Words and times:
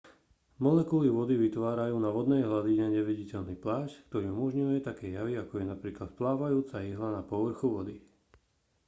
molekuly 0.63 1.09
vody 1.15 1.35
vytvárajú 1.45 1.93
na 2.05 2.09
vodnej 2.17 2.41
hladine 2.49 2.85
neviditeľný 2.97 3.53
plášť 3.63 3.95
ktorý 4.09 4.25
umožňuje 4.35 4.77
také 4.89 5.07
javy 5.17 5.33
ako 5.43 5.53
je 5.61 5.65
napríklad 5.73 6.09
plávajúca 6.19 6.81
ihla 6.91 7.09
na 7.21 7.21
povrchu 7.31 7.67
vody 7.75 7.95